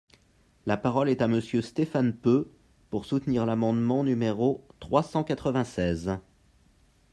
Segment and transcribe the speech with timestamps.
[0.65, 2.49] La parole est à Monsieur Stéphane Peu,
[2.89, 6.17] pour soutenir l’amendement numéro trois cent quatre-vingt-seize.